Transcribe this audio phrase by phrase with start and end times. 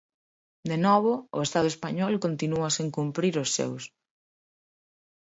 [0.69, 3.83] De novo, o Estado español continúa sen cumprir os seus.